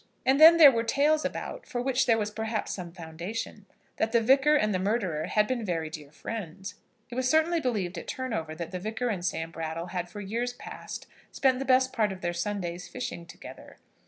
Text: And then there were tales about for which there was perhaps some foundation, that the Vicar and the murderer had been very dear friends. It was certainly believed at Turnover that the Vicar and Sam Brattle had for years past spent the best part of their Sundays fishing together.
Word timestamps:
And 0.25 0.41
then 0.41 0.57
there 0.57 0.71
were 0.71 0.81
tales 0.83 1.23
about 1.23 1.67
for 1.67 1.79
which 1.79 2.07
there 2.07 2.17
was 2.17 2.31
perhaps 2.31 2.73
some 2.73 2.91
foundation, 2.91 3.67
that 3.97 4.11
the 4.13 4.19
Vicar 4.19 4.55
and 4.55 4.73
the 4.73 4.79
murderer 4.79 5.27
had 5.27 5.45
been 5.45 5.63
very 5.63 5.91
dear 5.91 6.11
friends. 6.11 6.73
It 7.11 7.15
was 7.15 7.29
certainly 7.29 7.59
believed 7.61 7.99
at 7.99 8.07
Turnover 8.07 8.55
that 8.55 8.71
the 8.71 8.79
Vicar 8.79 9.09
and 9.09 9.23
Sam 9.23 9.51
Brattle 9.51 9.89
had 9.91 10.09
for 10.09 10.19
years 10.19 10.53
past 10.53 11.05
spent 11.31 11.59
the 11.59 11.65
best 11.65 11.93
part 11.93 12.11
of 12.11 12.21
their 12.21 12.33
Sundays 12.33 12.87
fishing 12.87 13.27
together. 13.27 13.77